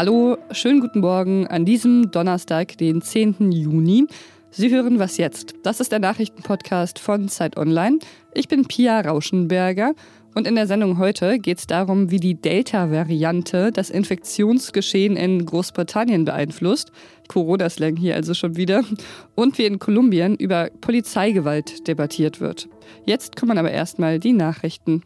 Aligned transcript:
Hallo, 0.00 0.38
schönen 0.50 0.80
guten 0.80 1.00
Morgen 1.00 1.46
an 1.48 1.66
diesem 1.66 2.10
Donnerstag, 2.10 2.78
den 2.78 3.02
10. 3.02 3.52
Juni. 3.52 4.06
Sie 4.50 4.70
hören 4.70 4.98
was 4.98 5.18
jetzt. 5.18 5.56
Das 5.62 5.78
ist 5.78 5.92
der 5.92 5.98
Nachrichtenpodcast 5.98 6.98
von 6.98 7.28
Zeit 7.28 7.58
Online. 7.58 7.98
Ich 8.32 8.48
bin 8.48 8.64
Pia 8.64 9.02
Rauschenberger 9.02 9.92
und 10.34 10.46
in 10.46 10.54
der 10.54 10.66
Sendung 10.66 10.96
heute 10.96 11.38
geht 11.38 11.58
es 11.58 11.66
darum, 11.66 12.10
wie 12.10 12.18
die 12.18 12.34
Delta-Variante 12.34 13.72
das 13.72 13.90
Infektionsgeschehen 13.90 15.18
in 15.18 15.44
Großbritannien 15.44 16.24
beeinflusst. 16.24 16.92
Corona-Slang 17.28 17.96
hier 17.96 18.14
also 18.14 18.32
schon 18.32 18.56
wieder. 18.56 18.82
Und 19.34 19.58
wie 19.58 19.66
in 19.66 19.78
Kolumbien 19.78 20.34
über 20.34 20.70
Polizeigewalt 20.80 21.86
debattiert 21.88 22.40
wird. 22.40 22.70
Jetzt 23.04 23.36
kommen 23.36 23.58
aber 23.58 23.70
erstmal 23.70 24.18
die 24.18 24.32
Nachrichten. 24.32 25.02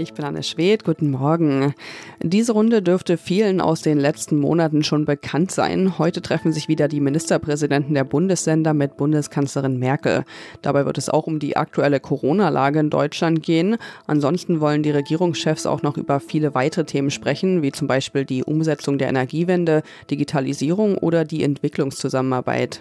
Ich 0.00 0.14
bin 0.14 0.24
Anne 0.24 0.42
Schwedt, 0.42 0.84
guten 0.84 1.10
Morgen. 1.10 1.74
Diese 2.22 2.52
Runde 2.52 2.80
dürfte 2.80 3.18
vielen 3.18 3.60
aus 3.60 3.82
den 3.82 3.98
letzten 3.98 4.38
Monaten 4.38 4.82
schon 4.82 5.04
bekannt 5.04 5.50
sein. 5.50 5.98
Heute 5.98 6.22
treffen 6.22 6.52
sich 6.52 6.68
wieder 6.68 6.88
die 6.88 7.00
Ministerpräsidenten 7.00 7.92
der 7.92 8.04
Bundesländer 8.04 8.72
mit 8.72 8.96
Bundeskanzlerin 8.96 9.78
Merkel. 9.78 10.24
Dabei 10.62 10.86
wird 10.86 10.96
es 10.96 11.10
auch 11.10 11.26
um 11.26 11.38
die 11.38 11.58
aktuelle 11.58 12.00
Corona-Lage 12.00 12.78
in 12.78 12.88
Deutschland 12.88 13.42
gehen. 13.42 13.76
Ansonsten 14.06 14.60
wollen 14.60 14.82
die 14.82 14.90
Regierungschefs 14.90 15.66
auch 15.66 15.82
noch 15.82 15.98
über 15.98 16.18
viele 16.18 16.54
weitere 16.54 16.86
Themen 16.86 17.10
sprechen, 17.10 17.60
wie 17.60 17.70
zum 17.70 17.86
Beispiel 17.86 18.24
die 18.24 18.42
Umsetzung 18.42 18.96
der 18.96 19.10
Energiewende, 19.10 19.82
Digitalisierung 20.10 20.96
oder 20.96 21.26
die 21.26 21.44
Entwicklungszusammenarbeit. 21.44 22.80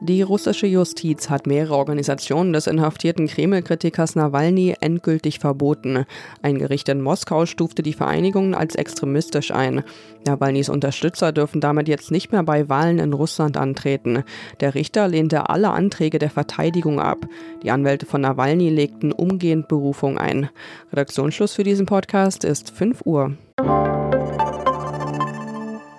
Die 0.00 0.22
russische 0.22 0.66
Justiz 0.66 1.30
hat 1.30 1.46
mehrere 1.46 1.76
Organisationen 1.76 2.52
des 2.52 2.66
inhaftierten 2.66 3.26
Kreml-Kritikers 3.26 4.16
Nawalny 4.16 4.74
endgültig 4.80 5.38
verboten. 5.38 6.04
Ein 6.42 6.58
Gericht 6.58 6.88
in 6.88 7.00
Moskau 7.00 7.46
stufte 7.46 7.82
die 7.82 7.92
Vereinigungen 7.92 8.54
als 8.54 8.74
extremistisch 8.74 9.50
ein. 9.50 9.84
Nawalnys 10.26 10.68
Unterstützer 10.68 11.32
dürfen 11.32 11.60
damit 11.60 11.88
jetzt 11.88 12.10
nicht 12.10 12.32
mehr 12.32 12.42
bei 12.42 12.68
Wahlen 12.68 12.98
in 12.98 13.12
Russland 13.12 13.56
antreten. 13.56 14.24
Der 14.60 14.74
Richter 14.74 15.08
lehnte 15.08 15.48
alle 15.48 15.70
Anträge 15.70 16.18
der 16.18 16.30
Verteidigung 16.30 17.00
ab. 17.00 17.26
Die 17.62 17.70
Anwälte 17.70 18.06
von 18.06 18.20
Nawalny 18.20 18.70
legten 18.70 19.12
umgehend 19.12 19.68
Berufung 19.68 20.18
ein. 20.18 20.50
Redaktionsschluss 20.92 21.54
für 21.54 21.64
diesen 21.64 21.86
Podcast 21.86 22.44
ist 22.44 22.70
5 22.70 23.02
Uhr. 23.04 23.36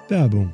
Werbung 0.07 0.53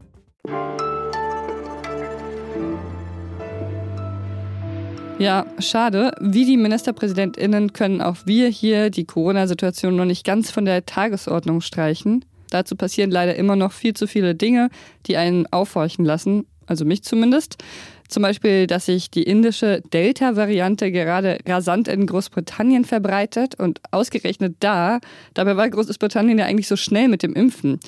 Ja, 5.21 5.45
schade. 5.59 6.15
Wie 6.19 6.45
die 6.45 6.57
MinisterpräsidentInnen 6.57 7.73
können 7.73 8.01
auch 8.01 8.17
wir 8.25 8.47
hier 8.47 8.89
die 8.89 9.05
Corona-Situation 9.05 9.95
noch 9.95 10.05
nicht 10.05 10.25
ganz 10.25 10.49
von 10.49 10.65
der 10.65 10.83
Tagesordnung 10.87 11.61
streichen. 11.61 12.25
Dazu 12.49 12.75
passieren 12.75 13.11
leider 13.11 13.35
immer 13.35 13.55
noch 13.55 13.71
viel 13.71 13.93
zu 13.93 14.07
viele 14.07 14.33
Dinge, 14.33 14.69
die 15.05 15.17
einen 15.17 15.45
aufhorchen 15.53 16.05
lassen, 16.05 16.47
also 16.65 16.85
mich 16.85 17.03
zumindest. 17.03 17.57
Zum 18.07 18.23
Beispiel, 18.23 18.65
dass 18.65 18.87
sich 18.87 19.11
die 19.11 19.21
indische 19.21 19.83
Delta-Variante 19.93 20.91
gerade 20.91 21.37
rasant 21.47 21.87
in 21.87 22.07
Großbritannien 22.07 22.83
verbreitet 22.83 23.53
und 23.59 23.79
ausgerechnet 23.91 24.55
da, 24.59 25.01
dabei 25.35 25.55
war 25.55 25.69
Großbritannien 25.69 26.39
ja 26.39 26.45
eigentlich 26.47 26.67
so 26.67 26.75
schnell 26.75 27.09
mit 27.09 27.21
dem 27.21 27.35
Impfen. 27.35 27.79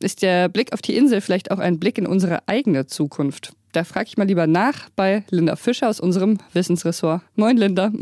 Ist 0.00 0.22
der 0.22 0.48
Blick 0.48 0.72
auf 0.72 0.82
die 0.82 0.96
Insel 0.96 1.20
vielleicht 1.20 1.52
auch 1.52 1.60
ein 1.60 1.78
Blick 1.78 1.98
in 1.98 2.08
unsere 2.08 2.48
eigene 2.48 2.86
Zukunft? 2.86 3.52
Da 3.72 3.84
frage 3.84 4.08
ich 4.08 4.16
mal 4.16 4.26
lieber 4.26 4.46
nach 4.46 4.88
bei 4.96 5.24
Linda 5.30 5.54
Fischer 5.54 5.88
aus 5.88 6.00
unserem 6.00 6.38
Wissensressort. 6.52 7.22
Moin, 7.36 7.56
Linda. 7.56 7.92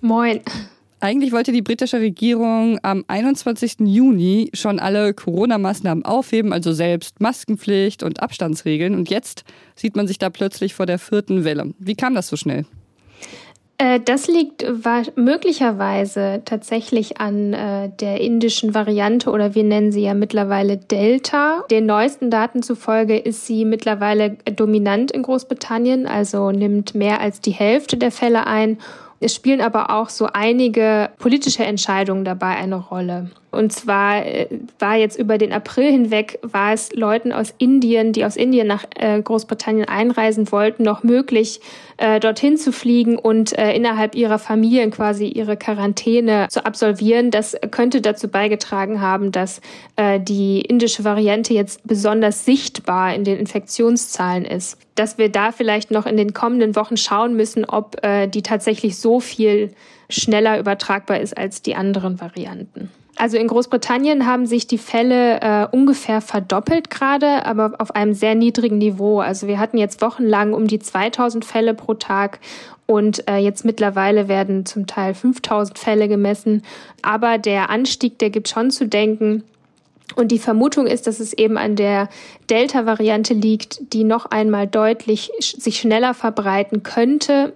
Moin. 0.00 0.40
Eigentlich 0.98 1.32
wollte 1.32 1.52
die 1.52 1.62
britische 1.62 2.00
Regierung 2.00 2.78
am 2.82 3.04
21. 3.08 3.80
Juni 3.80 4.50
schon 4.54 4.78
alle 4.78 5.14
Corona-Maßnahmen 5.14 6.04
aufheben, 6.04 6.52
also 6.52 6.72
selbst 6.72 7.20
Maskenpflicht 7.20 8.02
und 8.02 8.20
Abstandsregeln. 8.22 8.94
Und 8.94 9.10
jetzt 9.10 9.44
sieht 9.74 9.96
man 9.96 10.06
sich 10.06 10.18
da 10.18 10.30
plötzlich 10.30 10.74
vor 10.74 10.86
der 10.86 10.98
vierten 10.98 11.44
Welle. 11.44 11.74
Wie 11.78 11.94
kam 11.94 12.14
das 12.14 12.28
so 12.28 12.36
schnell? 12.36 12.66
Äh, 13.82 13.98
das 13.98 14.28
liegt 14.28 14.64
möglicherweise 15.16 16.42
tatsächlich 16.44 17.20
an 17.20 17.52
äh, 17.52 17.90
der 18.00 18.20
indischen 18.20 18.76
Variante 18.76 19.28
oder 19.30 19.56
wir 19.56 19.64
nennen 19.64 19.90
sie 19.90 20.02
ja 20.02 20.14
mittlerweile 20.14 20.76
Delta. 20.76 21.64
Den 21.68 21.86
neuesten 21.86 22.30
Daten 22.30 22.62
zufolge 22.62 23.18
ist 23.18 23.44
sie 23.44 23.64
mittlerweile 23.64 24.36
dominant 24.54 25.10
in 25.10 25.22
Großbritannien, 25.22 26.06
also 26.06 26.52
nimmt 26.52 26.94
mehr 26.94 27.20
als 27.20 27.40
die 27.40 27.50
Hälfte 27.50 27.96
der 27.96 28.12
Fälle 28.12 28.46
ein. 28.46 28.78
Es 29.18 29.34
spielen 29.34 29.60
aber 29.60 29.90
auch 29.90 30.10
so 30.10 30.28
einige 30.32 31.10
politische 31.18 31.64
Entscheidungen 31.64 32.24
dabei 32.24 32.56
eine 32.56 32.76
Rolle. 32.76 33.30
Und 33.52 33.70
zwar 33.70 34.24
äh, 34.24 34.46
war 34.78 34.96
jetzt 34.96 35.18
über 35.18 35.36
den 35.36 35.52
April 35.52 35.92
hinweg, 35.92 36.38
war 36.40 36.72
es 36.72 36.90
Leuten 36.94 37.32
aus 37.32 37.54
Indien, 37.58 38.14
die 38.14 38.24
aus 38.24 38.36
Indien 38.36 38.66
nach 38.66 38.84
äh, 38.96 39.20
Großbritannien 39.20 39.86
einreisen 39.86 40.50
wollten, 40.50 40.84
noch 40.84 41.02
möglich, 41.02 41.60
äh, 41.98 42.18
dorthin 42.18 42.56
zu 42.56 42.72
fliegen 42.72 43.18
und 43.18 43.52
innerhalb 43.52 44.14
ihrer 44.14 44.38
Familien 44.38 44.90
quasi 44.90 45.26
ihre 45.26 45.58
Quarantäne 45.58 46.48
zu 46.48 46.64
absolvieren. 46.64 47.30
Das 47.30 47.54
könnte 47.70 48.00
dazu 48.00 48.28
beigetragen 48.28 49.00
haben, 49.00 49.30
dass 49.30 49.60
die 50.20 50.62
indische 50.62 51.04
Variante 51.04 51.52
jetzt 51.52 51.86
besonders 51.86 52.44
sichtbar 52.46 53.14
in 53.14 53.24
den 53.24 53.38
Infektionszahlen 53.38 54.46
ist. 54.46 54.78
Dass 54.94 55.18
wir 55.18 55.28
da 55.28 55.52
vielleicht 55.52 55.90
noch 55.90 56.06
in 56.06 56.16
den 56.16 56.32
kommenden 56.32 56.74
Wochen 56.74 56.96
schauen 56.96 57.36
müssen, 57.36 57.64
ob 57.66 58.00
die 58.32 58.42
tatsächlich 58.42 58.96
so 58.96 59.20
viel 59.20 59.72
schneller 60.08 60.58
übertragbar 60.58 61.20
ist 61.20 61.36
als 61.36 61.62
die 61.62 61.74
anderen 61.74 62.20
Varianten. 62.20 62.90
Also 63.16 63.36
in 63.36 63.46
Großbritannien 63.46 64.26
haben 64.26 64.46
sich 64.46 64.66
die 64.66 64.78
Fälle 64.78 65.40
äh, 65.40 65.66
ungefähr 65.70 66.20
verdoppelt 66.20 66.88
gerade, 66.90 67.44
aber 67.44 67.74
auf 67.78 67.94
einem 67.94 68.14
sehr 68.14 68.34
niedrigen 68.34 68.78
Niveau. 68.78 69.20
Also 69.20 69.46
wir 69.46 69.58
hatten 69.58 69.76
jetzt 69.76 70.00
wochenlang 70.00 70.54
um 70.54 70.66
die 70.66 70.78
2000 70.78 71.44
Fälle 71.44 71.74
pro 71.74 71.94
Tag 71.94 72.40
und 72.86 73.28
äh, 73.28 73.36
jetzt 73.36 73.64
mittlerweile 73.64 74.28
werden 74.28 74.66
zum 74.66 74.86
Teil 74.86 75.14
5000 75.14 75.78
Fälle 75.78 76.08
gemessen. 76.08 76.62
Aber 77.02 77.38
der 77.38 77.70
Anstieg, 77.70 78.18
der 78.18 78.30
gibt 78.30 78.48
schon 78.48 78.70
zu 78.70 78.86
denken. 78.88 79.44
Und 80.16 80.28
die 80.32 80.38
Vermutung 80.38 80.86
ist, 80.86 81.06
dass 81.06 81.20
es 81.20 81.32
eben 81.32 81.56
an 81.56 81.76
der 81.76 82.08
Delta-Variante 82.50 83.34
liegt, 83.34 83.94
die 83.94 84.04
noch 84.04 84.26
einmal 84.26 84.66
deutlich 84.66 85.30
sich 85.38 85.78
schneller 85.78 86.12
verbreiten 86.12 86.82
könnte 86.82 87.54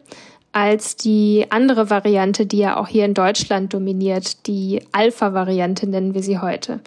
als 0.56 0.96
die 0.96 1.44
andere 1.50 1.90
Variante, 1.90 2.46
die 2.46 2.56
ja 2.56 2.78
auch 2.78 2.88
hier 2.88 3.04
in 3.04 3.12
Deutschland 3.12 3.74
dominiert, 3.74 4.46
die 4.46 4.80
Alpha-Variante 4.90 5.86
nennen 5.86 6.14
wir 6.14 6.22
sie 6.22 6.38
heute. 6.38 6.80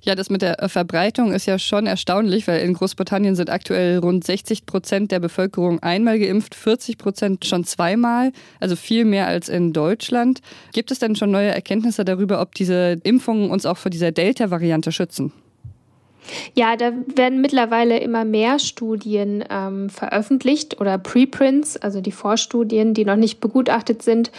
Ja, 0.00 0.14
das 0.14 0.30
mit 0.30 0.40
der 0.40 0.70
Verbreitung 0.70 1.34
ist 1.34 1.44
ja 1.44 1.58
schon 1.58 1.86
erstaunlich, 1.86 2.48
weil 2.48 2.62
in 2.62 2.72
Großbritannien 2.72 3.36
sind 3.36 3.50
aktuell 3.50 3.98
rund 3.98 4.24
60 4.24 4.64
Prozent 4.64 5.12
der 5.12 5.20
Bevölkerung 5.20 5.82
einmal 5.82 6.18
geimpft, 6.18 6.54
40 6.54 6.96
Prozent 6.96 7.44
schon 7.44 7.64
zweimal, 7.64 8.32
also 8.58 8.74
viel 8.74 9.04
mehr 9.04 9.26
als 9.26 9.50
in 9.50 9.74
Deutschland. 9.74 10.40
Gibt 10.72 10.90
es 10.90 10.98
denn 10.98 11.16
schon 11.16 11.30
neue 11.30 11.50
Erkenntnisse 11.50 12.06
darüber, 12.06 12.40
ob 12.40 12.54
diese 12.54 12.96
Impfungen 13.02 13.50
uns 13.50 13.66
auch 13.66 13.76
vor 13.76 13.90
dieser 13.90 14.12
Delta-Variante 14.12 14.92
schützen? 14.92 15.30
Ja, 16.54 16.76
da 16.76 16.92
werden 17.14 17.40
mittlerweile 17.40 17.98
immer 17.98 18.24
mehr 18.24 18.58
Studien 18.58 19.44
ähm, 19.50 19.90
veröffentlicht 19.90 20.80
oder 20.80 20.98
Preprints, 20.98 21.76
also 21.76 22.00
die 22.00 22.12
Vorstudien, 22.12 22.94
die 22.94 23.04
noch 23.04 23.16
nicht 23.16 23.40
begutachtet 23.40 24.02
sind. 24.02 24.30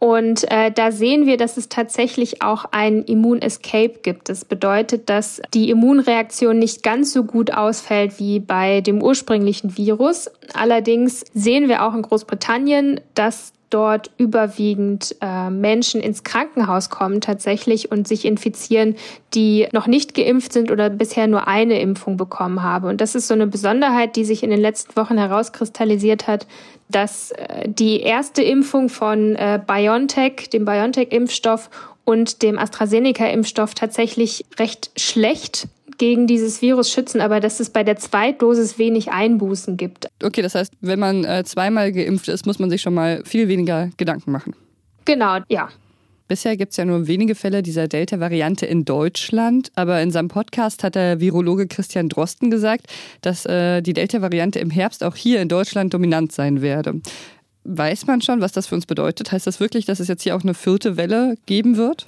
Und 0.00 0.50
äh, 0.50 0.72
da 0.72 0.92
sehen 0.92 1.26
wir, 1.26 1.36
dass 1.36 1.58
es 1.58 1.68
tatsächlich 1.68 2.40
auch 2.40 2.64
ein 2.70 3.02
Immun-Escape 3.02 4.00
gibt. 4.02 4.30
Das 4.30 4.46
bedeutet, 4.46 5.10
dass 5.10 5.42
die 5.52 5.68
Immunreaktion 5.68 6.58
nicht 6.58 6.82
ganz 6.82 7.12
so 7.12 7.24
gut 7.24 7.52
ausfällt 7.52 8.18
wie 8.18 8.40
bei 8.40 8.80
dem 8.80 9.02
ursprünglichen 9.02 9.76
Virus. 9.76 10.30
Allerdings 10.54 11.26
sehen 11.34 11.68
wir 11.68 11.84
auch 11.84 11.94
in 11.94 12.00
Großbritannien, 12.00 13.02
dass 13.14 13.52
dort 13.70 14.10
überwiegend 14.18 15.16
äh, 15.20 15.48
Menschen 15.48 16.00
ins 16.00 16.24
Krankenhaus 16.24 16.90
kommen 16.90 17.20
tatsächlich 17.20 17.90
und 17.90 18.06
sich 18.06 18.24
infizieren, 18.24 18.96
die 19.32 19.68
noch 19.72 19.86
nicht 19.86 20.14
geimpft 20.14 20.52
sind 20.52 20.70
oder 20.70 20.90
bisher 20.90 21.26
nur 21.26 21.48
eine 21.48 21.80
Impfung 21.80 22.16
bekommen 22.16 22.62
haben. 22.62 22.88
Und 22.88 23.00
das 23.00 23.14
ist 23.14 23.28
so 23.28 23.34
eine 23.34 23.46
Besonderheit, 23.46 24.16
die 24.16 24.24
sich 24.24 24.42
in 24.42 24.50
den 24.50 24.60
letzten 24.60 24.96
Wochen 24.96 25.16
herauskristallisiert 25.16 26.26
hat, 26.26 26.46
dass 26.88 27.30
äh, 27.30 27.68
die 27.68 28.00
erste 28.00 28.42
Impfung 28.42 28.88
von 28.88 29.36
äh, 29.36 29.60
BioNTech, 29.64 30.50
dem 30.52 30.64
BioNTech-Impfstoff 30.64 31.70
und 32.04 32.42
dem 32.42 32.58
AstraZeneca-Impfstoff 32.58 33.74
tatsächlich 33.74 34.44
recht 34.58 34.90
schlecht 34.96 35.68
gegen 36.00 36.26
dieses 36.26 36.62
Virus 36.62 36.90
schützen, 36.90 37.20
aber 37.20 37.40
dass 37.40 37.60
es 37.60 37.68
bei 37.68 37.84
der 37.84 37.96
Zweitdosis 37.96 38.78
wenig 38.78 39.12
Einbußen 39.12 39.76
gibt. 39.76 40.08
Okay, 40.24 40.40
das 40.40 40.54
heißt, 40.54 40.72
wenn 40.80 40.98
man 40.98 41.24
äh, 41.24 41.44
zweimal 41.44 41.92
geimpft 41.92 42.28
ist, 42.28 42.46
muss 42.46 42.58
man 42.58 42.70
sich 42.70 42.80
schon 42.80 42.94
mal 42.94 43.22
viel 43.26 43.48
weniger 43.48 43.90
Gedanken 43.98 44.32
machen. 44.32 44.56
Genau, 45.04 45.40
ja. 45.48 45.68
Bisher 46.26 46.56
gibt 46.56 46.70
es 46.70 46.78
ja 46.78 46.86
nur 46.86 47.06
wenige 47.06 47.34
Fälle 47.34 47.62
dieser 47.62 47.86
Delta-Variante 47.86 48.64
in 48.64 48.86
Deutschland, 48.86 49.70
aber 49.74 50.00
in 50.00 50.10
seinem 50.10 50.28
Podcast 50.28 50.84
hat 50.84 50.94
der 50.94 51.20
Virologe 51.20 51.66
Christian 51.66 52.08
Drosten 52.08 52.50
gesagt, 52.50 52.86
dass 53.20 53.44
äh, 53.44 53.82
die 53.82 53.92
Delta-Variante 53.92 54.58
im 54.58 54.70
Herbst 54.70 55.04
auch 55.04 55.16
hier 55.16 55.42
in 55.42 55.50
Deutschland 55.50 55.92
dominant 55.92 56.32
sein 56.32 56.62
werde. 56.62 57.02
Weiß 57.64 58.06
man 58.06 58.22
schon, 58.22 58.40
was 58.40 58.52
das 58.52 58.68
für 58.68 58.74
uns 58.74 58.86
bedeutet? 58.86 59.32
Heißt 59.32 59.46
das 59.46 59.60
wirklich, 59.60 59.84
dass 59.84 60.00
es 60.00 60.08
jetzt 60.08 60.22
hier 60.22 60.34
auch 60.34 60.42
eine 60.42 60.54
vierte 60.54 60.96
Welle 60.96 61.34
geben 61.44 61.76
wird? 61.76 62.06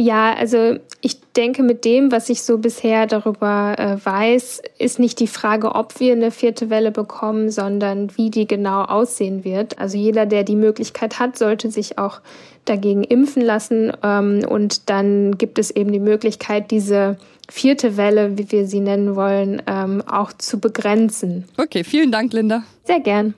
Ja, 0.00 0.32
also 0.32 0.78
ich 1.00 1.20
denke, 1.32 1.64
mit 1.64 1.84
dem, 1.84 2.12
was 2.12 2.28
ich 2.28 2.42
so 2.42 2.58
bisher 2.58 3.08
darüber 3.08 3.74
äh, 3.76 3.96
weiß, 4.00 4.62
ist 4.78 5.00
nicht 5.00 5.18
die 5.18 5.26
Frage, 5.26 5.74
ob 5.74 5.98
wir 5.98 6.12
eine 6.12 6.30
vierte 6.30 6.70
Welle 6.70 6.92
bekommen, 6.92 7.50
sondern 7.50 8.16
wie 8.16 8.30
die 8.30 8.46
genau 8.46 8.82
aussehen 8.82 9.42
wird. 9.42 9.80
Also 9.80 9.98
jeder, 9.98 10.24
der 10.24 10.44
die 10.44 10.54
Möglichkeit 10.54 11.18
hat, 11.18 11.36
sollte 11.36 11.72
sich 11.72 11.98
auch 11.98 12.20
dagegen 12.64 13.02
impfen 13.02 13.42
lassen. 13.42 13.92
Ähm, 14.04 14.44
und 14.48 14.88
dann 14.88 15.36
gibt 15.36 15.58
es 15.58 15.72
eben 15.72 15.90
die 15.90 15.98
Möglichkeit, 15.98 16.70
diese 16.70 17.16
vierte 17.50 17.96
Welle, 17.96 18.38
wie 18.38 18.52
wir 18.52 18.68
sie 18.68 18.80
nennen 18.80 19.16
wollen, 19.16 19.60
ähm, 19.66 20.00
auch 20.06 20.32
zu 20.32 20.60
begrenzen. 20.60 21.46
Okay, 21.56 21.82
vielen 21.82 22.12
Dank, 22.12 22.32
Linda. 22.32 22.62
Sehr 22.84 23.00
gern. 23.00 23.34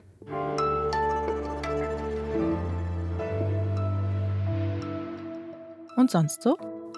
Und 6.01 6.09
sonst 6.09 6.41
so? 6.41 6.57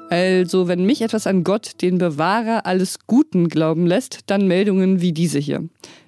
Also, 0.09 0.69
wenn 0.69 0.85
mich 0.85 1.01
etwas 1.01 1.27
an 1.27 1.43
Gott, 1.43 1.81
den 1.81 1.97
Bewahrer 1.97 2.65
alles 2.65 2.99
Guten 3.05 3.49
glauben 3.49 3.85
lässt, 3.85 4.21
dann 4.27 4.47
Meldungen 4.47 5.01
wie 5.01 5.11
diese 5.11 5.39
hier. 5.39 5.67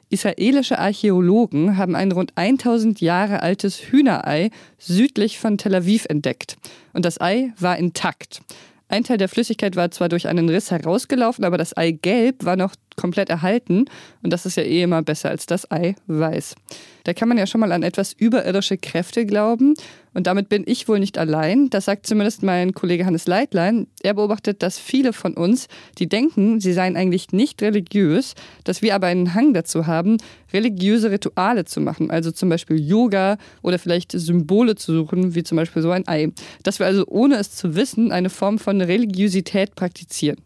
Israelische 0.09 0.79
Archäologen 0.79 1.75
haben 1.75 1.93
ein 1.93 2.13
rund 2.13 2.31
1000 2.35 3.01
Jahre 3.01 3.43
altes 3.43 3.91
Hühnerei 3.91 4.49
südlich 4.77 5.39
von 5.39 5.57
Tel 5.57 5.75
Aviv 5.75 6.05
entdeckt. 6.05 6.55
Und 6.93 7.03
das 7.03 7.19
Ei 7.19 7.51
war 7.59 7.77
intakt. 7.77 8.39
Ein 8.87 9.03
Teil 9.03 9.17
der 9.17 9.27
Flüssigkeit 9.27 9.75
war 9.75 9.91
zwar 9.91 10.07
durch 10.07 10.29
einen 10.29 10.47
Riss 10.47 10.71
herausgelaufen, 10.71 11.43
aber 11.43 11.57
das 11.57 11.75
Eigelb 11.75 12.45
war 12.45 12.55
noch 12.55 12.75
komplett 12.95 13.29
erhalten. 13.29 13.85
Und 14.23 14.31
das 14.31 14.45
ist 14.45 14.55
ja 14.55 14.63
eh 14.63 14.83
immer 14.83 15.01
besser 15.01 15.29
als 15.29 15.47
das 15.47 15.69
Ei 15.69 15.95
weiß. 16.07 16.55
Da 17.03 17.13
kann 17.13 17.27
man 17.27 17.37
ja 17.37 17.45
schon 17.45 17.59
mal 17.61 17.71
an 17.71 17.83
etwas 17.83 18.13
überirdische 18.13 18.77
Kräfte 18.77 19.25
glauben. 19.25 19.73
Und 20.15 20.27
damit 20.27 20.47
bin 20.47 20.63
ich 20.65 20.87
wohl 20.87 20.99
nicht 20.99 21.17
allein. 21.17 21.69
Das 21.69 21.85
sagt 21.85 22.07
zumindest 22.07 22.41
mein 22.41 22.73
Kollege 22.73 23.05
Hannes 23.05 23.27
Leitlein. 23.27 23.87
Er 24.01 24.13
beobachtet, 24.13 24.63
dass 24.63 24.79
viele 24.79 25.11
von 25.11 25.33
uns, 25.33 25.67
die 25.99 26.07
denken, 26.07 26.61
sie 26.61 26.71
seien 26.71 26.95
eigentlich 26.95 27.33
nicht 27.33 27.61
religiös, 27.61 28.33
dass 28.63 28.81
wir 28.81 28.95
aber 28.95 29.07
einen 29.07 29.33
Hang 29.33 29.53
dazu 29.53 29.87
haben, 29.87 30.17
religiöse 30.53 31.11
Rituale 31.11 31.65
zu 31.65 31.81
machen. 31.81 32.09
Also 32.11 32.31
zum 32.31 32.47
Beispiel 32.47 32.79
Yoga 32.79 33.37
oder 33.61 33.77
vielleicht 33.77 34.13
Symbole 34.13 34.75
zu 34.75 34.93
suchen, 34.93 35.35
wie 35.35 35.43
zum 35.43 35.57
Beispiel 35.57 35.81
so 35.81 35.91
ein 35.91 36.07
Ei. 36.07 36.31
Dass 36.63 36.79
wir 36.79 36.85
also 36.85 37.03
ohne 37.07 37.35
es 37.35 37.51
zu 37.51 37.75
wissen 37.75 38.13
eine 38.13 38.29
Form 38.29 38.57
von 38.57 38.79
Religiosität 38.79 39.75
praktizieren. 39.75 40.37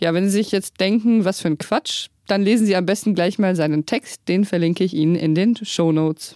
Ja, 0.00 0.12
wenn 0.12 0.24
Sie 0.24 0.30
sich 0.30 0.50
jetzt 0.50 0.80
denken, 0.80 1.24
was 1.24 1.40
für 1.40 1.48
ein 1.48 1.58
Quatsch, 1.58 2.08
dann 2.26 2.42
lesen 2.42 2.66
Sie 2.66 2.74
am 2.74 2.84
besten 2.84 3.14
gleich 3.14 3.38
mal 3.38 3.54
seinen 3.54 3.86
Text. 3.86 4.22
Den 4.26 4.44
verlinke 4.44 4.82
ich 4.82 4.92
Ihnen 4.92 5.14
in 5.14 5.36
den 5.36 5.54
Show 5.56 5.92
Notes. 5.92 6.34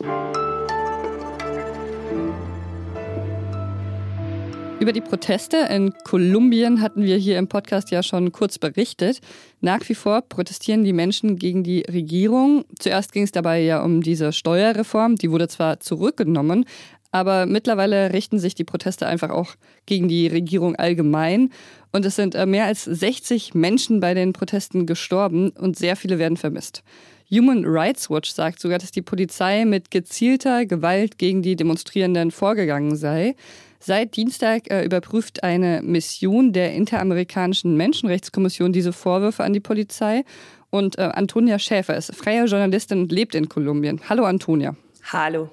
Über 4.88 4.94
die 4.94 5.00
Proteste 5.02 5.69
in 5.69 5.93
Kolumbien 6.02 6.81
hatten 6.81 7.02
wir 7.02 7.19
hier 7.19 7.37
im 7.38 7.46
Podcast 7.46 7.90
ja 7.90 8.02
schon 8.02 8.32
kurz 8.32 8.58
berichtet. 8.58 9.20
Nach 9.61 9.87
wie 9.87 9.94
vor 9.94 10.23
protestieren 10.23 10.82
die 10.82 10.94
Menschen 10.94 11.37
gegen 11.37 11.62
die 11.62 11.82
Regierung. 11.82 12.64
Zuerst 12.79 13.12
ging 13.12 13.25
es 13.25 13.31
dabei 13.31 13.61
ja 13.61 13.82
um 13.82 14.00
diese 14.00 14.32
Steuerreform, 14.32 15.17
die 15.17 15.31
wurde 15.31 15.46
zwar 15.46 15.79
zurückgenommen, 15.79 16.64
aber 17.11 17.44
mittlerweile 17.44 18.14
richten 18.14 18.38
sich 18.38 18.55
die 18.55 18.64
Proteste 18.64 19.06
einfach 19.06 19.29
auch 19.29 19.56
gegen 19.85 20.08
die 20.08 20.26
Regierung 20.26 20.75
allgemein. 20.75 21.50
Und 21.93 22.06
es 22.06 22.17
sind 22.17 22.34
äh, 22.34 22.46
mehr 22.46 22.64
als 22.64 22.84
60 22.84 23.52
Menschen 23.52 24.00
bei 24.00 24.14
den 24.14 24.32
Protesten 24.32 24.87
gestorben 24.87 25.50
und 25.50 25.76
sehr 25.76 25.96
viele 25.96 26.19
werden 26.19 26.38
vermisst. 26.38 26.82
Human 27.31 27.67
Rights 27.67 28.08
Watch 28.08 28.31
sagt 28.31 28.58
sogar, 28.58 28.79
dass 28.79 28.91
die 28.91 29.02
Polizei 29.02 29.67
mit 29.67 29.91
gezielter 29.91 30.64
Gewalt 30.64 31.19
gegen 31.19 31.43
die 31.43 31.56
Demonstrierenden 31.56 32.31
vorgegangen 32.31 32.96
sei. 32.96 33.34
Seit 33.81 34.17
Dienstag 34.17 34.71
äh, 34.71 34.85
überprüft 34.85 35.45
eine 35.45 35.83
Mission 35.83 36.53
der 36.53 36.75
Interamerikanischen 36.75 37.77
Menschenrechtskommission 37.77 38.73
diese 38.73 38.93
Vorwürfe 38.93 39.45
an 39.45 39.53
die 39.53 39.61
Polizei. 39.61 40.25
Und 40.71 40.99
äh, 40.99 41.03
Antonia 41.03 41.59
Schäfer 41.59 41.97
ist 41.97 42.15
freie 42.15 42.45
Journalistin 42.45 43.03
und 43.03 43.13
lebt 43.13 43.35
in 43.35 43.49
Kolumbien. 43.49 44.01
Hallo 44.09 44.25
Antonia. 44.25 44.77
Hallo. 45.05 45.51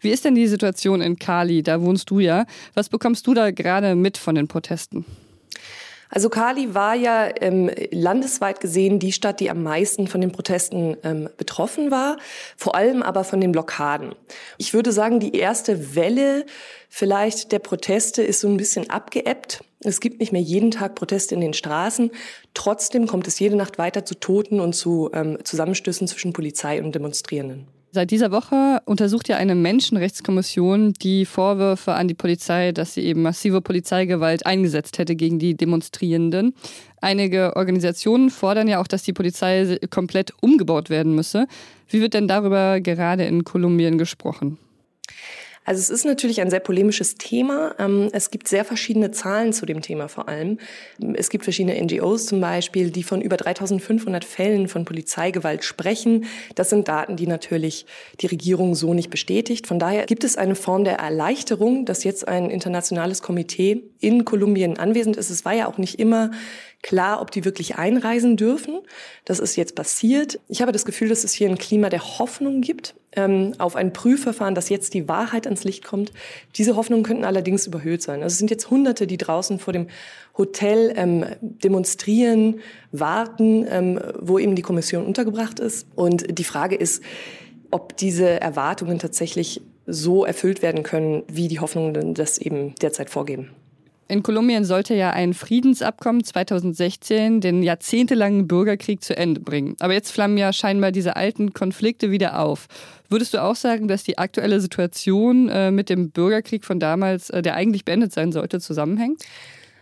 Wie 0.00 0.10
ist 0.10 0.24
denn 0.24 0.34
die 0.34 0.46
Situation 0.46 1.00
in 1.00 1.18
Cali? 1.18 1.62
Da 1.62 1.80
wohnst 1.80 2.10
du 2.10 2.20
ja. 2.20 2.44
Was 2.74 2.88
bekommst 2.88 3.26
du 3.26 3.34
da 3.34 3.50
gerade 3.50 3.94
mit 3.94 4.18
von 4.18 4.34
den 4.34 4.48
Protesten? 4.48 5.06
Also 6.14 6.28
Cali 6.28 6.74
war 6.74 6.94
ja 6.94 7.30
ähm, 7.40 7.70
landesweit 7.90 8.60
gesehen 8.60 8.98
die 8.98 9.12
Stadt, 9.12 9.40
die 9.40 9.48
am 9.48 9.62
meisten 9.62 10.08
von 10.08 10.20
den 10.20 10.30
Protesten 10.30 10.94
ähm, 11.04 11.30
betroffen 11.38 11.90
war, 11.90 12.18
vor 12.54 12.74
allem 12.74 13.02
aber 13.02 13.24
von 13.24 13.40
den 13.40 13.50
Blockaden. 13.50 14.14
Ich 14.58 14.74
würde 14.74 14.92
sagen, 14.92 15.20
die 15.20 15.34
erste 15.34 15.96
Welle 15.96 16.44
vielleicht 16.90 17.50
der 17.50 17.60
Proteste 17.60 18.22
ist 18.22 18.40
so 18.40 18.48
ein 18.48 18.58
bisschen 18.58 18.90
abgeebbt. 18.90 19.64
Es 19.80 20.00
gibt 20.00 20.20
nicht 20.20 20.32
mehr 20.32 20.42
jeden 20.42 20.70
Tag 20.70 20.96
Proteste 20.96 21.34
in 21.34 21.40
den 21.40 21.54
Straßen. 21.54 22.10
Trotzdem 22.52 23.06
kommt 23.06 23.26
es 23.26 23.38
jede 23.38 23.56
Nacht 23.56 23.78
weiter 23.78 24.04
zu 24.04 24.14
Toten 24.14 24.60
und 24.60 24.74
zu 24.74 25.08
ähm, 25.14 25.38
Zusammenstößen 25.42 26.06
zwischen 26.08 26.34
Polizei 26.34 26.82
und 26.82 26.94
Demonstrierenden. 26.94 27.68
Seit 27.94 28.10
dieser 28.10 28.32
Woche 28.32 28.80
untersucht 28.86 29.28
ja 29.28 29.36
eine 29.36 29.54
Menschenrechtskommission 29.54 30.94
die 30.94 31.26
Vorwürfe 31.26 31.92
an 31.92 32.08
die 32.08 32.14
Polizei, 32.14 32.72
dass 32.72 32.94
sie 32.94 33.02
eben 33.02 33.20
massive 33.20 33.60
Polizeigewalt 33.60 34.46
eingesetzt 34.46 34.96
hätte 34.96 35.14
gegen 35.14 35.38
die 35.38 35.58
Demonstrierenden. 35.58 36.54
Einige 37.02 37.54
Organisationen 37.54 38.30
fordern 38.30 38.66
ja 38.66 38.80
auch, 38.80 38.86
dass 38.86 39.02
die 39.02 39.12
Polizei 39.12 39.78
komplett 39.90 40.32
umgebaut 40.40 40.88
werden 40.88 41.14
müsse. 41.14 41.46
Wie 41.86 42.00
wird 42.00 42.14
denn 42.14 42.28
darüber 42.28 42.80
gerade 42.80 43.24
in 43.24 43.44
Kolumbien 43.44 43.98
gesprochen? 43.98 44.56
Also 45.64 45.78
es 45.80 45.90
ist 45.90 46.04
natürlich 46.04 46.40
ein 46.40 46.50
sehr 46.50 46.60
polemisches 46.60 47.14
Thema. 47.14 47.74
Ähm, 47.78 48.08
es 48.12 48.30
gibt 48.30 48.48
sehr 48.48 48.64
verschiedene 48.64 49.12
Zahlen 49.12 49.52
zu 49.52 49.64
dem 49.64 49.80
Thema 49.80 50.08
vor 50.08 50.28
allem. 50.28 50.58
Es 51.14 51.30
gibt 51.30 51.44
verschiedene 51.44 51.80
NGOs 51.80 52.26
zum 52.26 52.40
Beispiel, 52.40 52.90
die 52.90 53.04
von 53.04 53.20
über 53.20 53.36
3500 53.36 54.24
Fällen 54.24 54.66
von 54.66 54.84
Polizeigewalt 54.84 55.62
sprechen. 55.64 56.24
Das 56.56 56.70
sind 56.70 56.88
Daten, 56.88 57.16
die 57.16 57.28
natürlich 57.28 57.86
die 58.20 58.26
Regierung 58.26 58.74
so 58.74 58.92
nicht 58.92 59.10
bestätigt. 59.10 59.66
Von 59.68 59.78
daher 59.78 60.06
gibt 60.06 60.24
es 60.24 60.36
eine 60.36 60.56
Form 60.56 60.82
der 60.82 60.98
Erleichterung, 60.98 61.84
dass 61.84 62.02
jetzt 62.02 62.26
ein 62.26 62.50
internationales 62.50 63.22
Komitee 63.22 63.82
in 64.00 64.24
Kolumbien 64.24 64.78
anwesend 64.78 65.16
ist. 65.16 65.30
Es 65.30 65.44
war 65.44 65.52
ja 65.52 65.68
auch 65.68 65.78
nicht 65.78 66.00
immer 66.00 66.32
klar, 66.82 67.20
ob 67.20 67.30
die 67.30 67.44
wirklich 67.44 67.76
einreisen 67.76 68.36
dürfen. 68.36 68.80
Das 69.24 69.38
ist 69.38 69.56
jetzt 69.56 69.74
passiert. 69.74 70.40
Ich 70.48 70.60
habe 70.60 70.72
das 70.72 70.84
Gefühl, 70.84 71.08
dass 71.08 71.24
es 71.24 71.32
hier 71.32 71.48
ein 71.48 71.58
Klima 71.58 71.88
der 71.88 72.18
Hoffnung 72.18 72.60
gibt 72.60 72.94
ähm, 73.14 73.52
auf 73.58 73.76
ein 73.76 73.92
Prüfverfahren, 73.92 74.54
dass 74.54 74.68
jetzt 74.68 74.94
die 74.94 75.08
Wahrheit 75.08 75.46
ans 75.46 75.64
Licht 75.64 75.84
kommt. 75.84 76.12
Diese 76.56 76.76
Hoffnungen 76.76 77.04
könnten 77.04 77.24
allerdings 77.24 77.66
überhöht 77.66 78.02
sein. 78.02 78.22
Also 78.22 78.34
es 78.34 78.38
sind 78.38 78.50
jetzt 78.50 78.70
Hunderte, 78.70 79.06
die 79.06 79.16
draußen 79.16 79.58
vor 79.58 79.72
dem 79.72 79.88
Hotel 80.36 80.92
ähm, 80.96 81.24
demonstrieren, 81.40 82.60
warten, 82.90 83.66
ähm, 83.68 84.00
wo 84.18 84.38
eben 84.38 84.56
die 84.56 84.62
Kommission 84.62 85.04
untergebracht 85.04 85.60
ist. 85.60 85.86
Und 85.94 86.38
die 86.38 86.44
Frage 86.44 86.74
ist, 86.74 87.02
ob 87.70 87.96
diese 87.96 88.40
Erwartungen 88.40 88.98
tatsächlich 88.98 89.62
so 89.86 90.24
erfüllt 90.24 90.62
werden 90.62 90.82
können, 90.82 91.22
wie 91.30 91.48
die 91.48 91.60
Hoffnungen 91.60 92.14
das 92.14 92.38
eben 92.38 92.74
derzeit 92.76 93.10
vorgeben. 93.10 93.50
In 94.12 94.22
Kolumbien 94.22 94.66
sollte 94.66 94.92
ja 94.92 95.08
ein 95.08 95.32
Friedensabkommen 95.32 96.22
2016 96.22 97.40
den 97.40 97.62
jahrzehntelangen 97.62 98.46
Bürgerkrieg 98.46 99.02
zu 99.02 99.16
Ende 99.16 99.40
bringen. 99.40 99.74
Aber 99.80 99.94
jetzt 99.94 100.12
flammen 100.12 100.36
ja 100.36 100.52
scheinbar 100.52 100.92
diese 100.92 101.16
alten 101.16 101.54
Konflikte 101.54 102.10
wieder 102.10 102.38
auf. 102.38 102.66
Würdest 103.08 103.32
du 103.32 103.42
auch 103.42 103.56
sagen, 103.56 103.88
dass 103.88 104.02
die 104.02 104.18
aktuelle 104.18 104.60
Situation 104.60 105.48
äh, 105.48 105.70
mit 105.70 105.88
dem 105.88 106.10
Bürgerkrieg 106.10 106.66
von 106.66 106.78
damals, 106.78 107.30
äh, 107.30 107.40
der 107.40 107.54
eigentlich 107.54 107.86
beendet 107.86 108.12
sein 108.12 108.32
sollte, 108.32 108.60
zusammenhängt? 108.60 109.22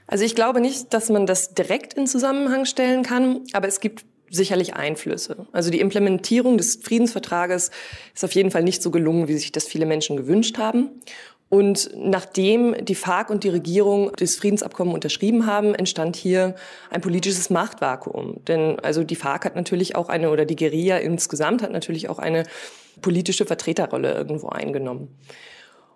Also 0.07 0.25
ich 0.25 0.37
glaube 0.37 0.61
nicht, 0.61 0.95
dass 0.95 1.09
man 1.09 1.27
das 1.27 1.55
direkt 1.55 1.95
in 1.95 2.07
Zusammenhang 2.07 2.67
stellen 2.67 3.03
kann, 3.03 3.41
aber 3.53 3.67
es 3.67 3.81
gibt 3.81 4.05
sicherlich 4.31 4.75
Einflüsse. 4.75 5.49
Also 5.51 5.71
die 5.71 5.81
Implementierung 5.81 6.57
des 6.57 6.77
Friedensvertrages 6.77 7.73
ist 8.15 8.25
auf 8.25 8.33
jeden 8.37 8.53
Fall 8.53 8.63
nicht 8.63 8.81
so 8.81 8.93
gelungen, 8.93 9.27
wie 9.27 9.37
sich 9.37 9.51
das 9.51 9.67
viele 9.67 9.87
Menschen 9.87 10.17
gewünscht 10.17 10.57
haben. 10.57 10.91
Und 11.51 11.91
nachdem 11.97 12.77
die 12.85 12.95
FARC 12.95 13.29
und 13.29 13.43
die 13.43 13.49
Regierung 13.49 14.13
das 14.17 14.37
Friedensabkommen 14.37 14.95
unterschrieben 14.95 15.47
haben, 15.47 15.75
entstand 15.75 16.15
hier 16.15 16.55
ein 16.91 17.01
politisches 17.01 17.51
Machtvakuum. 17.51 18.45
Denn 18.47 18.79
also 18.79 19.03
die 19.03 19.17
FARC 19.17 19.47
hat 19.47 19.57
natürlich 19.57 19.97
auch 19.97 20.09
eine, 20.09 20.31
oder 20.31 20.45
die 20.45 20.55
Guerilla 20.55 20.99
insgesamt 20.99 21.61
hat 21.63 21.73
natürlich 21.73 22.09
auch 22.09 22.21
eine 22.21 22.45
politische 23.03 23.47
Vertreterrolle 23.47 24.15
irgendwo 24.15 24.49
eingenommen. 24.49 25.09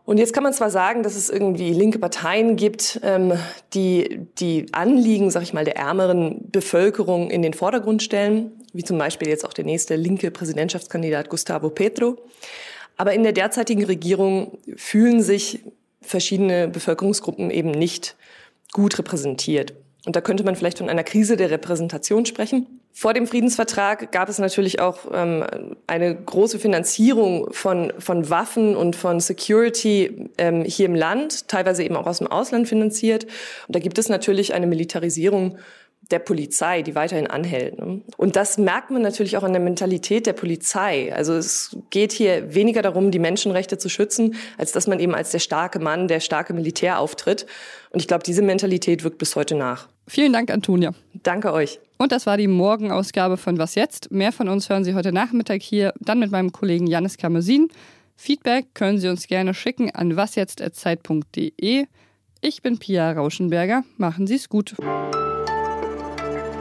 Und 0.05 0.19
jetzt 0.19 0.35
kann 0.35 0.43
man 0.43 0.53
zwar 0.53 0.71
sagen, 0.71 1.05
dass 1.05 1.15
es 1.15 1.31
irgendwie 1.31 1.73
linke 1.73 2.01
Parteien 2.01 2.57
gibt, 2.57 3.01
ähm, 3.05 3.33
die 3.75 4.27
die 4.39 4.67
Anliegen, 4.73 5.31
sag 5.31 5.45
ich 5.45 5.55
mal, 5.55 5.65
der 5.65 5.77
ärmeren 5.77 6.51
Bevölkerung 6.51 7.31
in 7.31 7.43
den 7.43 7.55
Vordergrund 7.55 8.03
stellen, 8.03 8.51
wie 8.73 8.85
zum 8.85 8.99
Beispiel 8.99 9.29
jetzt 9.29 9.47
auch 9.47 9.53
der 9.55 9.65
nächste 9.65 9.95
linke 9.95 10.33
Präsidentschaftskandidat 10.33 11.31
Gustavo 11.31 11.71
Petro. 11.71 12.19
Aber 12.97 13.13
in 13.13 13.23
der 13.23 13.33
derzeitigen 13.33 13.85
Regierung 13.85 14.59
fühlen 14.77 15.23
sich 15.23 15.61
verschiedene 16.01 16.69
Bevölkerungsgruppen 16.69 17.51
eben 17.51 17.71
nicht 17.71 18.17
gut 18.73 18.99
repräsentiert. 18.99 19.75
Und 20.07 20.17
da 20.17 20.21
könnte 20.21 20.45
man 20.45 20.55
vielleicht 20.55 20.79
von 20.79 20.91
einer 20.91 21.05
Krise 21.05 21.37
der 21.37 21.51
Repräsentation 21.51 22.27
sprechen. 22.27 22.81
Vor 22.93 23.15
dem 23.15 23.27
Friedensvertrag 23.27 24.13
gab 24.13 24.29
es 24.29 24.39
natürlich 24.39 24.79
auch 24.79 24.99
ähm, 25.13 25.45
eine 25.87 26.15
große 26.15 26.59
Finanzierung 26.59 27.53
von, 27.53 27.93
von 27.99 28.29
Waffen 28.29 28.77
und 28.77 28.97
von 28.97 29.19
Security 29.19 30.31
ähm, 30.37 30.63
hier 30.65 30.87
im 30.87 30.95
Land, 30.95 31.49
teilweise 31.49 31.83
eben 31.83 31.97
auch 31.97 32.07
aus 32.07 32.19
dem 32.19 32.27
Ausland 32.27 32.69
finanziert. 32.69 33.25
Und 33.25 33.75
da 33.75 33.81
gibt 33.81 33.99
es 33.99 34.09
natürlich 34.09 34.55
eine 34.55 34.67
Militarisierung 34.67 35.59
der 36.11 36.19
Polizei, 36.19 36.83
die 36.83 36.95
weiterhin 36.95 37.27
anhält. 37.27 37.79
Ne? 37.79 38.03
Und 38.17 38.37
das 38.37 38.59
merkt 38.59 38.91
man 38.91 39.03
natürlich 39.03 39.37
auch 39.37 39.43
an 39.43 39.53
der 39.53 39.63
Mentalität 39.63 40.27
der 40.27 40.33
Polizei. 40.33 41.15
Also 41.15 41.35
es 41.35 41.77
geht 41.91 42.13
hier 42.13 42.55
weniger 42.55 42.83
darum, 42.83 43.11
die 43.11 43.19
Menschenrechte 43.19 43.79
zu 43.79 43.89
schützen, 43.89 44.35
als 44.59 44.73
dass 44.73 44.87
man 44.87 45.01
eben 45.01 45.15
als 45.15 45.31
der 45.31 45.39
starke 45.39 45.79
Mann, 45.79 46.09
der 46.09 46.21
starke 46.21 46.53
Militär 46.53 46.99
auftritt. 46.99 47.47
Und 47.91 48.01
ich 48.01 48.09
glaube, 48.09 48.25
diese 48.25 48.43
Mentalität 48.43 49.05
wirkt 49.05 49.19
bis 49.19 49.37
heute 49.37 49.55
nach. 49.55 49.89
Vielen 50.07 50.33
Dank, 50.33 50.51
Antonia. 50.51 50.93
Danke 51.23 51.53
euch. 51.53 51.81
Und 51.97 52.13
das 52.13 52.27
war 52.27 52.37
die 52.37 52.49
Morgenausgabe 52.49 53.37
von 53.37 53.57
Was 53.59 53.75
jetzt? 53.75 54.11
Mehr 54.11 54.33
von 54.33 54.49
uns 54.49 54.69
hören 54.69 54.85
Sie 54.85 54.95
heute 54.95 55.13
Nachmittag 55.13 55.63
hier, 55.63 55.95
dann 56.01 56.19
mit 56.19 56.31
meinem 56.31 56.53
Kollegen 56.53 56.87
Janis 56.87 57.17
Kamesin. 57.17 57.69
Feedback 58.17 58.67
können 58.75 58.99
Sie 58.99 59.09
uns 59.09 59.27
gerne 59.27 59.55
schicken 59.55 59.91
an 59.91 60.17
wasjetzt.zeit.de. 60.17 61.87
Ich 62.41 62.63
bin 62.63 62.79
Pia 62.79 63.13
Rauschenberger. 63.13 63.85
Machen 63.97 64.27
Sie 64.27 64.35
es 64.35 64.49
gut. 64.49 64.75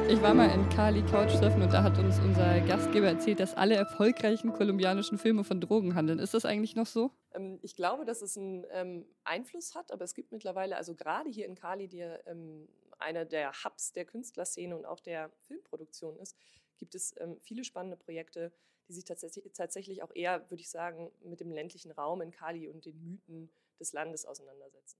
Ich 0.10 0.22
war 0.22 0.34
mal 0.34 0.50
in 0.54 0.68
Cali 0.70 1.02
Couchsurfen 1.02 1.62
und 1.62 1.72
da 1.72 1.82
hat 1.82 1.98
uns 1.98 2.20
unser 2.20 2.60
Gastgeber 2.62 3.08
erzählt, 3.08 3.40
dass 3.40 3.56
alle 3.56 3.76
erfolgreichen 3.76 4.52
kolumbianischen 4.52 5.18
Filme 5.18 5.44
von 5.44 5.62
Drogen 5.62 5.96
handeln. 5.96 6.20
Ist 6.20 6.34
das 6.34 6.46
eigentlich 6.46 6.76
noch 6.76 6.86
so? 6.86 7.12
Ähm, 7.34 7.60
ich 7.62 7.76
glaube, 7.76 8.04
dass 8.04 8.22
es 8.22 8.38
einen 8.38 8.66
ähm, 8.72 9.06
Einfluss 9.24 9.76
hat, 9.76 9.92
aber 9.92 10.04
es 10.04 10.14
gibt 10.14 10.32
mittlerweile, 10.32 10.76
also 10.76 10.94
gerade 10.94 11.30
hier 11.30 11.46
in 11.46 11.56
Cali, 11.56 11.88
die 11.88 12.02
ähm, 12.02 12.68
einer 13.00 13.26
der 13.26 13.52
Hubs 13.64 13.94
der 13.94 14.06
Künstlerszene 14.06 14.76
und 14.76 14.86
auch 14.86 15.00
der 15.00 15.32
Filmproduktion 15.48 16.18
ist, 16.18 16.38
gibt 16.78 16.96
es 16.96 17.16
viele 17.40 17.64
spannende 17.64 17.96
Projekte, 17.96 18.52
die 18.88 18.94
sich 18.94 19.06
tatsächlich, 19.06 19.52
tatsächlich 19.54 20.04
auch 20.04 20.12
eher, 20.14 20.50
würde 20.50 20.62
ich 20.62 20.70
sagen, 20.70 21.12
mit 21.24 21.40
dem 21.40 21.52
ländlichen 21.52 21.92
Raum 21.92 22.22
in 22.22 22.32
Cali 22.32 22.68
und 22.68 22.86
den 22.86 23.02
Mythen 23.02 23.50
des 23.80 23.94
Landes 23.94 24.26
auseinandersetzen. 24.26 24.98